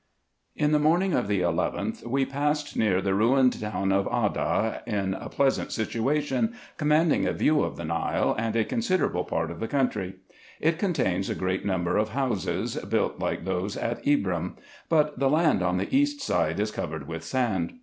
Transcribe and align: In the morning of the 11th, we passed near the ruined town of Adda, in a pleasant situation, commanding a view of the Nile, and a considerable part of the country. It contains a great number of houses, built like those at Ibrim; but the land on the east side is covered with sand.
In 0.55 0.71
the 0.71 0.79
morning 0.79 1.13
of 1.13 1.27
the 1.27 1.41
11th, 1.41 2.07
we 2.07 2.25
passed 2.25 2.75
near 2.75 3.01
the 3.03 3.13
ruined 3.13 3.61
town 3.61 3.91
of 3.91 4.07
Adda, 4.11 4.81
in 4.87 5.13
a 5.13 5.29
pleasant 5.29 5.71
situation, 5.71 6.55
commanding 6.75 7.27
a 7.27 7.33
view 7.33 7.61
of 7.61 7.77
the 7.77 7.85
Nile, 7.85 8.33
and 8.35 8.55
a 8.55 8.63
considerable 8.65 9.23
part 9.23 9.51
of 9.51 9.59
the 9.59 9.67
country. 9.67 10.15
It 10.59 10.79
contains 10.79 11.29
a 11.29 11.35
great 11.35 11.67
number 11.67 11.97
of 11.97 12.09
houses, 12.17 12.77
built 12.77 13.19
like 13.19 13.45
those 13.45 13.77
at 13.77 14.03
Ibrim; 14.03 14.55
but 14.89 15.19
the 15.19 15.29
land 15.29 15.61
on 15.61 15.77
the 15.77 15.95
east 15.95 16.19
side 16.19 16.59
is 16.59 16.71
covered 16.71 17.07
with 17.07 17.23
sand. 17.23 17.73